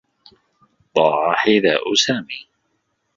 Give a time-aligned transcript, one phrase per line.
[0.95, 2.47] ضاع حذاء سامي.